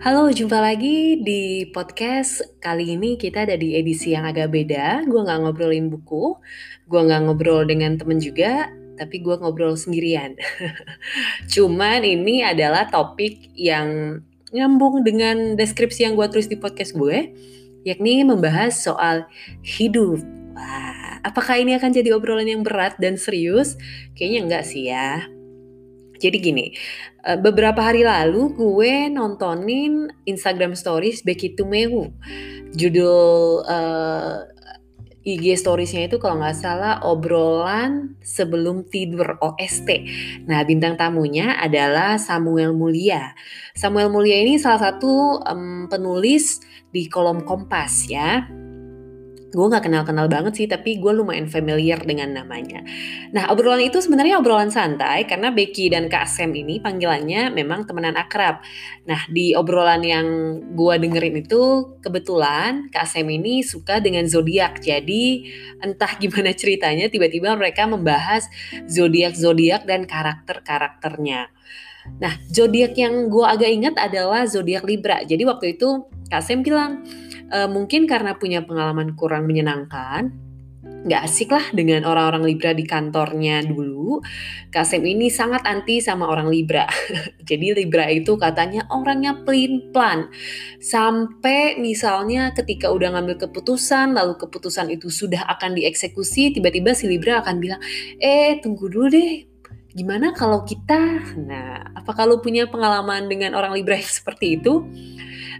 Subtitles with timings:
[0.00, 2.40] Halo, jumpa lagi di podcast.
[2.56, 5.04] Kali ini kita ada di edisi yang agak beda.
[5.04, 6.40] Gue nggak ngobrolin buku,
[6.88, 10.40] gue nggak ngobrol dengan temen juga, tapi gue ngobrol sendirian.
[11.52, 14.24] Cuman ini adalah topik yang
[14.56, 17.36] nyambung dengan deskripsi yang gue tulis di podcast gue,
[17.84, 19.28] yakni membahas soal
[19.60, 20.24] hidup.
[20.56, 23.76] Wah, apakah ini akan jadi obrolan yang berat dan serius?
[24.16, 25.28] Kayaknya enggak sih ya.
[26.20, 26.66] Jadi gini,
[27.24, 32.12] eh, beberapa hari lalu gue nontonin Instagram Stories Becky Tumewu.
[32.70, 39.88] Judul uh, eh, IG storiesnya itu kalau nggak salah obrolan sebelum tidur OST.
[40.48, 43.36] Nah bintang tamunya adalah Samuel Mulia.
[43.76, 46.62] Samuel Mulia ini salah satu um, penulis
[46.94, 48.48] di kolom Kompas ya
[49.50, 52.86] gue gak kenal-kenal banget sih tapi gue lumayan familiar dengan namanya.
[53.34, 58.14] Nah obrolan itu sebenarnya obrolan santai karena Becky dan Kak Sam ini panggilannya memang temenan
[58.14, 58.62] akrab.
[59.10, 60.26] Nah di obrolan yang
[60.72, 61.62] gue dengerin itu
[61.98, 64.78] kebetulan Kak Sam ini suka dengan zodiak.
[64.78, 65.50] Jadi
[65.82, 68.46] entah gimana ceritanya tiba-tiba mereka membahas
[68.86, 71.50] zodiak-zodiak dan karakter-karakternya.
[72.22, 75.26] Nah zodiak yang gue agak ingat adalah zodiak Libra.
[75.26, 77.02] Jadi waktu itu Kak Sam bilang
[77.50, 80.50] uh, mungkin karena punya pengalaman kurang menyenangkan
[81.00, 84.20] nggak asik lah dengan orang-orang Libra di kantornya dulu.
[84.68, 86.84] Kasem ini sangat anti sama orang Libra.
[87.48, 90.28] Jadi Libra itu katanya orangnya pelin-plan.
[90.76, 97.40] Sampai misalnya ketika udah ngambil keputusan, lalu keputusan itu sudah akan dieksekusi, tiba-tiba si Libra
[97.40, 97.80] akan bilang,
[98.20, 99.48] eh tunggu dulu deh,
[99.96, 101.00] gimana kalau kita,
[101.40, 104.84] nah apa kalau punya pengalaman dengan orang Libra seperti itu?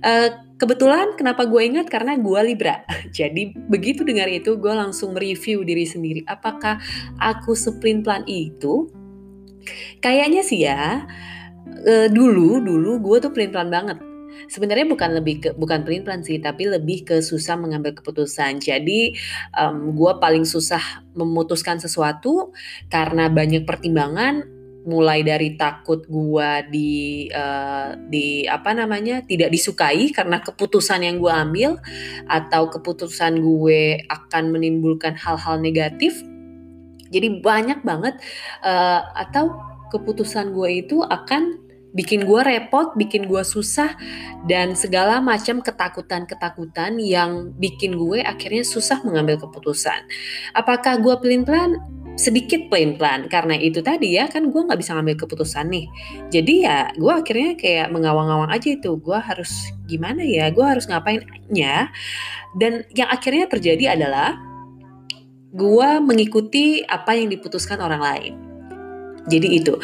[0.01, 2.85] Uh, kebetulan kenapa gue ingat karena gue Libra.
[3.19, 6.21] Jadi begitu dengar itu gue langsung mereview diri sendiri.
[6.25, 6.81] Apakah
[7.21, 8.89] aku seplin plan itu?
[10.01, 11.05] Kayaknya sih ya.
[11.85, 14.01] Uh, dulu dulu gue tuh pelin plan banget.
[14.49, 18.59] Sebenarnya bukan lebih ke bukan pelin plan sih, tapi lebih ke susah mengambil keputusan.
[18.59, 19.15] Jadi
[19.55, 22.51] um, gue paling susah memutuskan sesuatu
[22.89, 30.41] karena banyak pertimbangan mulai dari takut gua di uh, di apa namanya tidak disukai karena
[30.41, 31.77] keputusan yang gua ambil
[32.25, 36.17] atau keputusan gue akan menimbulkan hal-hal negatif
[37.11, 38.23] jadi banyak banget
[38.63, 39.59] uh, atau
[39.91, 41.59] keputusan gue itu akan
[41.91, 43.99] bikin gue repot, bikin gue susah,
[44.47, 50.07] dan segala macam ketakutan-ketakutan yang bikin gue akhirnya susah mengambil keputusan.
[50.55, 51.83] Apakah gue pelin-pelan?
[52.21, 53.25] Sedikit plain plan.
[53.33, 55.87] Karena itu tadi ya kan gue nggak bisa ngambil keputusan nih.
[56.29, 59.01] Jadi ya gue akhirnya kayak mengawang-awang aja itu.
[59.01, 60.53] Gue harus gimana ya?
[60.53, 61.89] Gue harus ngapain nya?
[62.53, 64.37] Dan yang akhirnya terjadi adalah
[65.51, 68.50] gue mengikuti apa yang diputuskan orang lain
[69.31, 69.79] jadi itu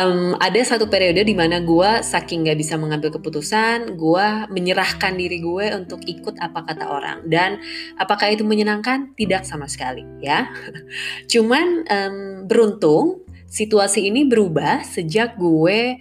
[0.00, 5.38] um, ada satu periode di mana gue saking gak bisa mengambil keputusan, gue menyerahkan diri
[5.42, 7.60] gue untuk ikut apa kata orang dan
[8.00, 9.12] apakah itu menyenangkan?
[9.14, 10.48] Tidak sama sekali ya.
[11.32, 12.16] Cuman um,
[12.48, 15.98] beruntung situasi ini berubah sejak gue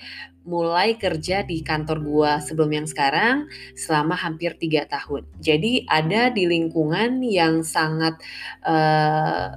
[0.49, 3.45] mulai kerja di kantor gue sebelum yang sekarang
[3.77, 5.29] selama hampir tiga tahun.
[5.37, 8.17] Jadi ada di lingkungan yang sangat
[8.65, 9.53] uh,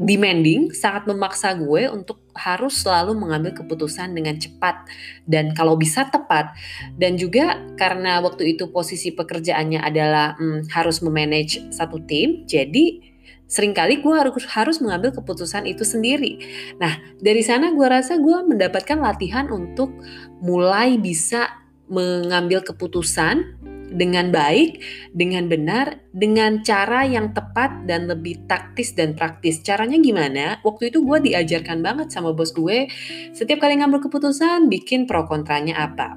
[0.00, 4.88] demanding, sangat memaksa gue untuk harus selalu mengambil keputusan dengan cepat
[5.28, 6.56] dan kalau bisa tepat.
[6.96, 13.04] Dan juga karena waktu itu posisi pekerjaannya adalah hmm, harus memanage satu tim, jadi
[13.44, 16.40] sering kali gue harus harus mengambil keputusan itu sendiri.
[16.80, 19.92] Nah dari sana gue rasa gue mendapatkan latihan untuk
[20.40, 21.60] mulai bisa
[21.90, 23.59] mengambil keputusan
[23.90, 24.80] dengan baik,
[25.12, 29.60] dengan benar, dengan cara yang tepat dan lebih taktis dan praktis.
[29.66, 30.58] Caranya gimana?
[30.62, 32.86] Waktu itu gue diajarkan banget sama bos gue,
[33.34, 36.16] setiap kali ngambil keputusan, bikin pro kontranya apa.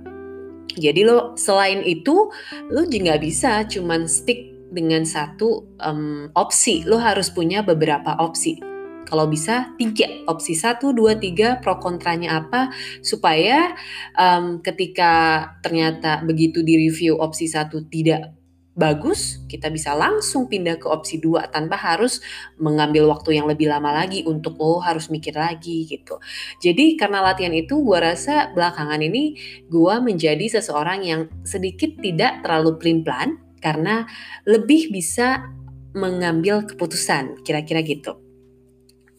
[0.73, 2.33] Jadi lo selain itu,
[2.73, 6.81] lo juga bisa cuman stick dengan satu um, opsi.
[6.85, 8.72] Lo harus punya beberapa opsi
[9.05, 12.73] kalau bisa tiga opsi satu dua tiga pro kontranya apa
[13.05, 13.75] supaya
[14.17, 18.33] um, ketika ternyata begitu di review opsi satu tidak
[18.73, 22.19] bagus, kita bisa langsung pindah ke opsi dua tanpa harus
[22.57, 26.17] mengambil waktu yang lebih lama lagi untuk lo harus mikir lagi gitu.
[26.57, 29.37] Jadi karena latihan itu gue rasa belakangan ini
[29.69, 34.09] gue menjadi seseorang yang sedikit tidak terlalu plan karena
[34.43, 35.45] lebih bisa
[35.93, 38.22] mengambil keputusan kira-kira gitu.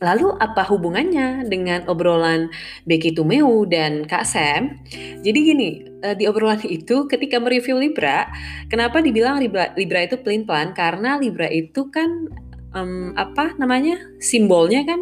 [0.03, 2.51] Lalu apa hubungannya dengan obrolan
[2.85, 4.83] Becky Tumeu dan Kak Sam?
[5.23, 5.69] Jadi gini,
[6.03, 8.27] eh, di obrolan itu ketika mereview Libra,
[8.67, 10.75] kenapa dibilang Libra, Libra itu plain plan?
[10.75, 12.29] Karena Libra itu kan
[12.75, 15.01] um, apa namanya simbolnya kan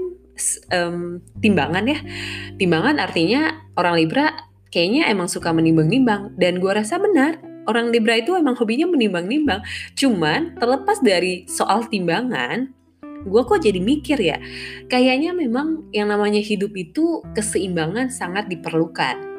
[0.71, 1.99] um, timbangan ya.
[2.61, 7.37] Timbangan artinya orang Libra kayaknya emang suka menimbang-nimbang dan gue rasa benar
[7.69, 9.61] orang Libra itu emang hobinya menimbang-nimbang
[9.95, 12.73] cuman terlepas dari soal timbangan
[13.23, 14.39] gue kok jadi mikir ya
[14.91, 19.33] kayaknya memang yang namanya hidup itu keseimbangan sangat diperlukan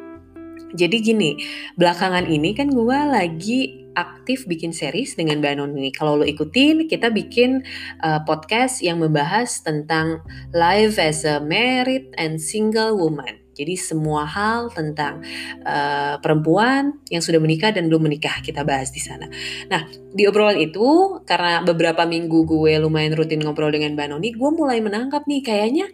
[0.74, 1.38] jadi gini,
[1.78, 5.94] belakangan ini kan gue lagi aktif bikin series dengan Mbak Noni.
[5.94, 7.62] Kalau lo ikutin, kita bikin
[8.02, 13.43] uh, podcast yang membahas tentang life as a married and single woman.
[13.54, 15.22] Jadi semua hal tentang
[15.62, 19.30] uh, perempuan yang sudah menikah dan belum menikah kita bahas di sana.
[19.70, 24.52] Nah di obrolan itu karena beberapa minggu gue lumayan rutin ngobrol dengan Mbak Noni, gue
[24.54, 25.88] mulai menangkap nih kayaknya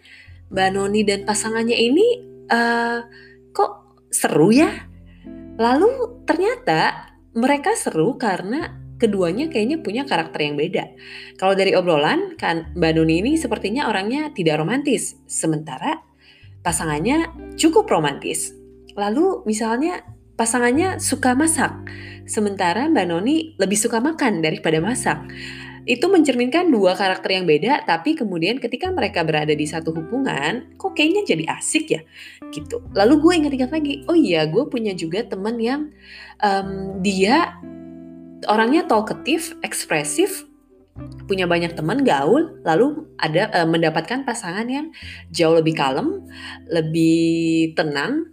[0.50, 2.08] Mbak Noni dan pasangannya ini
[2.50, 3.00] uh,
[3.52, 3.72] kok
[4.10, 4.72] seru ya.
[5.60, 10.92] Lalu ternyata mereka seru karena keduanya kayaknya punya karakter yang beda.
[11.40, 16.09] Kalau dari obrolan, kan Mbak Nuni ini sepertinya orangnya tidak romantis, sementara
[16.62, 18.52] pasangannya cukup romantis.
[18.98, 20.04] Lalu misalnya
[20.36, 21.72] pasangannya suka masak,
[22.28, 25.20] sementara Mbak Noni lebih suka makan daripada masak.
[25.90, 30.94] Itu mencerminkan dua karakter yang beda tapi kemudian ketika mereka berada di satu hubungan kok
[30.94, 32.02] kayaknya jadi asik ya?
[32.54, 32.84] Gitu.
[32.94, 35.82] Lalu gue ingat-ingat lagi oh iya gue punya juga temen yang
[36.44, 37.58] um, dia
[38.46, 40.49] orangnya talkative ekspresif
[41.28, 44.90] punya banyak teman gaul lalu ada uh, mendapatkan pasangan yang
[45.30, 46.26] jauh lebih kalem
[46.70, 48.30] lebih tenang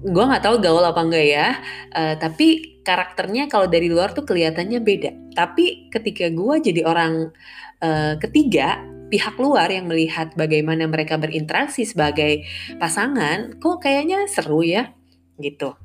[0.00, 1.48] gue nggak tahu gaul apa enggak ya
[1.92, 5.10] uh, tapi karakternya kalau dari luar tuh kelihatannya beda.
[5.36, 7.30] Tapi ketika gue jadi orang
[7.84, 8.80] uh, ketiga,
[9.12, 12.42] pihak luar yang melihat bagaimana mereka berinteraksi sebagai
[12.80, 14.90] pasangan, kok kayaknya seru ya,
[15.38, 15.76] gitu.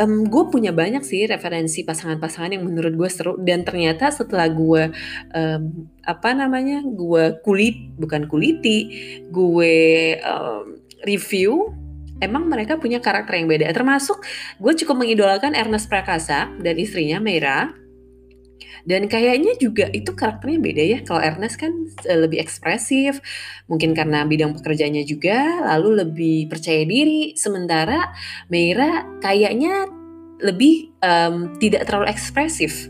[0.00, 4.88] Um, gue punya banyak sih referensi pasangan-pasangan yang menurut gue seru dan ternyata setelah gue
[5.36, 5.62] um,
[6.08, 8.88] apa namanya gue kulit bukan kuliti
[9.28, 9.76] gue
[10.24, 11.76] um, review
[12.20, 13.72] emang mereka punya karakter yang beda.
[13.72, 14.22] Termasuk
[14.60, 17.72] gue cukup mengidolakan Ernest Prakasa dan istrinya Meira.
[18.84, 20.98] Dan kayaknya juga itu karakternya beda ya.
[21.04, 21.72] Kalau Ernest kan
[22.08, 23.20] eh, lebih ekspresif,
[23.70, 27.36] mungkin karena bidang pekerjaannya juga, lalu lebih percaya diri.
[27.36, 28.12] Sementara
[28.50, 29.88] Meira kayaknya
[30.40, 32.88] lebih um, tidak terlalu ekspresif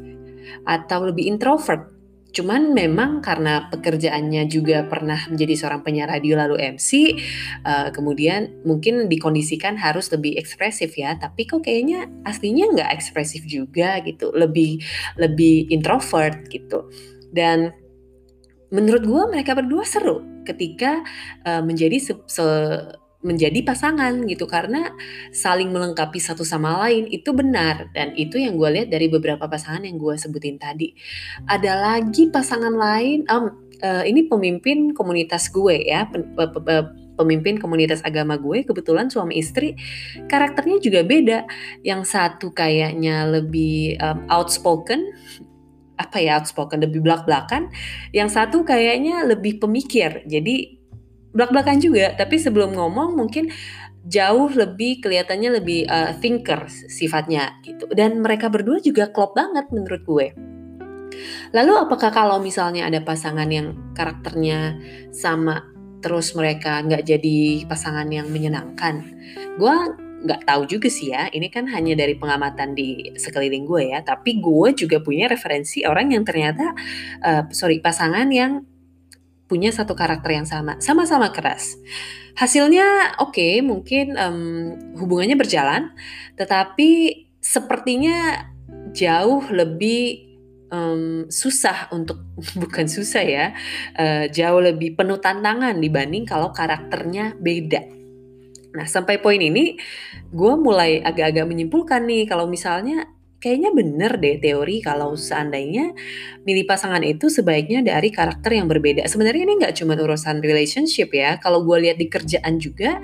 [0.65, 2.00] atau lebih introvert
[2.31, 8.63] Cuman memang karena pekerjaannya juga pernah menjadi seorang penyiar radio lalu MC, uh, eh, kemudian
[8.63, 11.19] mungkin dikondisikan harus lebih ekspresif ya.
[11.19, 14.83] Tapi kok kayaknya aslinya nggak ekspresif juga gitu, lebih
[15.19, 16.87] lebih introvert gitu.
[17.31, 17.75] Dan
[18.71, 21.03] menurut gue mereka berdua seru ketika
[21.45, 22.47] uh, menjadi se, se
[23.21, 24.49] menjadi pasangan gitu.
[24.49, 24.93] Karena
[25.33, 27.93] saling melengkapi satu sama lain itu benar.
[27.93, 30.93] Dan itu yang gue lihat dari beberapa pasangan yang gue sebutin tadi.
[31.49, 33.53] Ada lagi pasangan lain um,
[33.85, 36.09] uh, ini pemimpin komunitas gue ya
[37.21, 38.65] pemimpin komunitas agama gue.
[38.65, 39.77] Kebetulan suami istri
[40.25, 41.39] karakternya juga beda.
[41.85, 45.13] Yang satu kayaknya lebih um, outspoken
[46.01, 47.69] apa ya outspoken lebih belak belakan
[48.17, 50.25] yang satu kayaknya lebih pemikir.
[50.25, 50.80] Jadi
[51.35, 52.15] belak-belakan juga.
[52.15, 53.51] Tapi sebelum ngomong mungkin
[54.07, 57.89] jauh lebih kelihatannya lebih uh, thinker sifatnya gitu.
[57.93, 60.27] Dan mereka berdua juga klop banget menurut gue.
[61.53, 64.79] Lalu apakah kalau misalnya ada pasangan yang karakternya
[65.11, 65.67] sama
[66.01, 69.05] terus mereka nggak jadi pasangan yang menyenangkan?
[69.61, 69.75] Gue
[70.21, 71.29] nggak tahu juga sih ya.
[71.29, 74.01] Ini kan hanya dari pengamatan di sekeliling gue ya.
[74.01, 76.73] Tapi gue juga punya referensi orang yang ternyata
[77.21, 78.65] uh, sorry pasangan yang
[79.51, 81.75] punya satu karakter yang sama, sama-sama keras.
[82.39, 85.91] Hasilnya oke, okay, mungkin um, hubungannya berjalan,
[86.39, 88.47] tetapi sepertinya
[88.95, 90.31] jauh lebih
[90.71, 92.23] um, susah untuk
[92.63, 93.47] bukan susah ya,
[93.99, 97.83] uh, jauh lebih penuh tantangan dibanding kalau karakternya beda.
[98.71, 99.75] Nah sampai poin ini,
[100.31, 105.97] gue mulai agak-agak menyimpulkan nih kalau misalnya kayaknya bener deh teori kalau seandainya
[106.45, 109.09] milih pasangan itu sebaiknya dari karakter yang berbeda.
[109.09, 111.41] Sebenarnya ini nggak cuma urusan relationship ya.
[111.41, 113.01] Kalau gue lihat di kerjaan juga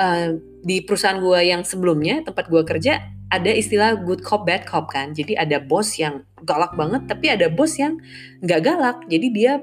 [0.00, 4.88] uh, di perusahaan gue yang sebelumnya tempat gue kerja ada istilah good cop bad cop
[4.88, 5.12] kan.
[5.12, 8.00] Jadi ada bos yang galak banget, tapi ada bos yang
[8.40, 8.98] nggak galak.
[9.12, 9.60] Jadi dia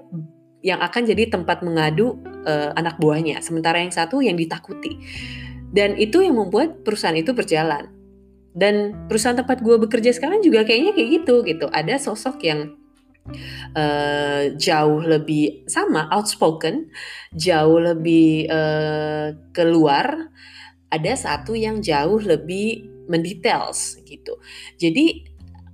[0.63, 3.41] yang akan jadi tempat mengadu uh, anak buahnya.
[3.41, 5.01] Sementara yang satu yang ditakuti.
[5.74, 8.03] Dan itu yang membuat perusahaan itu berjalan
[8.54, 12.78] dan perusahaan tempat gue bekerja sekarang juga kayaknya kayak gitu gitu ada sosok yang
[13.74, 16.90] uh, jauh lebih sama outspoken
[17.34, 20.30] jauh lebih uh, keluar
[20.94, 24.38] ada satu yang jauh lebih mendetails gitu
[24.78, 25.34] jadi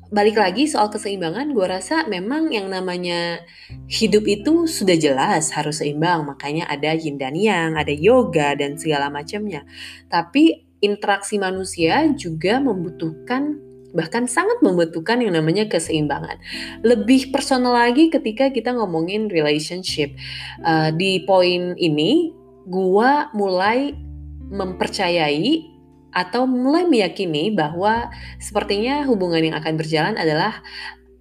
[0.10, 3.46] balik lagi soal keseimbangan, gue rasa memang yang namanya
[3.86, 6.26] hidup itu sudah jelas harus seimbang.
[6.26, 9.70] Makanya ada yin dan yang, ada yoga dan segala macamnya.
[10.10, 16.38] Tapi interaksi manusia juga membutuhkan bahkan sangat membutuhkan yang namanya keseimbangan.
[16.86, 20.14] Lebih personal lagi ketika kita ngomongin relationship.
[20.62, 22.30] Uh, di poin ini,
[22.70, 23.98] gua mulai
[24.50, 25.66] mempercayai
[26.10, 28.10] atau mulai meyakini bahwa
[28.42, 30.62] sepertinya hubungan yang akan berjalan adalah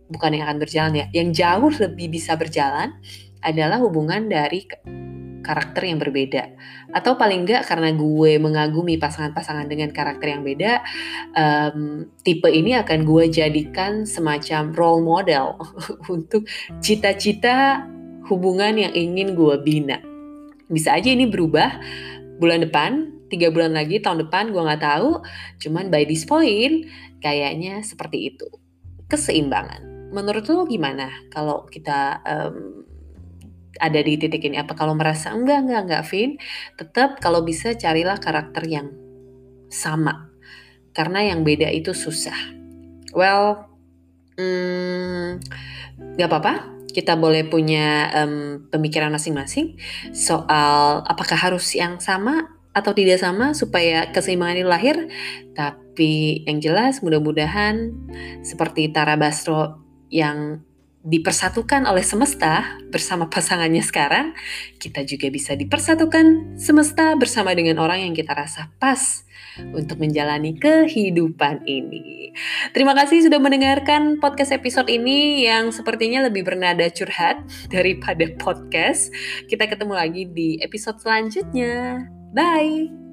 [0.08, 2.96] bukan yang akan berjalan ya, yang jauh lebih bisa berjalan
[3.44, 4.64] adalah hubungan dari
[5.48, 6.52] karakter yang berbeda.
[6.92, 10.84] Atau paling enggak karena gue mengagumi pasangan-pasangan dengan karakter yang beda
[11.32, 15.56] um, tipe ini akan gue jadikan semacam role model
[16.14, 16.44] untuk
[16.84, 17.88] cita-cita
[18.28, 20.04] hubungan yang ingin gue bina.
[20.68, 21.80] Bisa aja ini berubah
[22.36, 25.24] bulan depan tiga bulan lagi tahun depan gue nggak tahu.
[25.64, 26.84] Cuman by this point
[27.24, 28.48] kayaknya seperti itu.
[29.08, 30.12] Keseimbangan.
[30.12, 32.87] Menurut lo gimana kalau kita um,
[33.76, 34.56] ada di titik ini.
[34.56, 36.30] Apa kalau merasa enggak enggak enggak Vin.
[36.80, 38.88] Tetap kalau bisa carilah karakter yang
[39.68, 40.32] sama.
[40.96, 42.36] Karena yang beda itu susah.
[43.12, 43.68] Well
[44.40, 45.44] hmm,
[46.16, 46.54] nggak apa-apa.
[46.88, 49.78] Kita boleh punya um, pemikiran masing-masing
[50.16, 54.96] soal apakah harus yang sama atau tidak sama supaya keseimbangan ini lahir.
[55.52, 57.92] Tapi yang jelas mudah-mudahan
[58.42, 60.62] seperti Tara Basro yang
[61.06, 64.34] dipersatukan oleh semesta bersama pasangannya sekarang,
[64.82, 69.22] kita juga bisa dipersatukan semesta bersama dengan orang yang kita rasa pas
[69.74, 72.30] untuk menjalani kehidupan ini.
[72.74, 77.42] Terima kasih sudah mendengarkan podcast episode ini yang sepertinya lebih bernada curhat
[77.74, 79.10] daripada podcast.
[79.50, 82.06] Kita ketemu lagi di episode selanjutnya.
[82.34, 83.07] Bye.